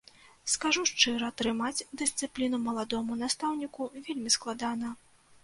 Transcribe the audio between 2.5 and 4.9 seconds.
маладому настаўніку вельмі складана.